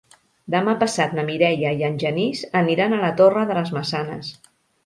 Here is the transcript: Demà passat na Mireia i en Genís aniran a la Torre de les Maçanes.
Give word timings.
Demà 0.53 0.71
passat 0.83 1.13
na 1.17 1.25
Mireia 1.27 1.75
i 1.81 1.85
en 1.89 2.01
Genís 2.05 2.43
aniran 2.65 2.97
a 2.99 3.03
la 3.07 3.15
Torre 3.21 3.47
de 3.51 3.59
les 3.59 3.73
Maçanes. 3.77 4.35